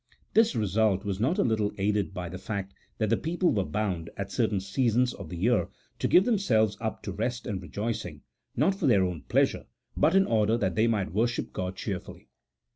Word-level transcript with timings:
This 0.33 0.55
result 0.55 1.05
was 1.05 1.19
not 1.19 1.37
a 1.37 1.43
little 1.43 1.71
aided 1.77 2.11
by 2.11 2.27
the 2.27 2.39
fact 2.39 2.73
that 2.97 3.11
the 3.11 3.17
people 3.17 3.53
were 3.53 3.63
bound, 3.63 4.09
at 4.17 4.31
certain 4.31 4.59
seasons 4.59 5.13
of 5.13 5.29
the 5.29 5.37
year, 5.37 5.67
to 5.99 6.07
give 6.07 6.25
themselves 6.25 6.75
up 6.81 7.03
to 7.03 7.11
rest 7.11 7.45
and 7.45 7.61
rejoicing, 7.61 8.23
not 8.55 8.73
for 8.73 8.87
their 8.87 9.03
own 9.03 9.21
pleasure, 9.29 9.67
but 9.95 10.15
in 10.15 10.25
order 10.25 10.57
that 10.57 10.73
they 10.73 10.87
might 10.87 11.11
wor 11.13 11.27
ship 11.27 11.53
God 11.53 11.75
cheerfully. 11.75 12.29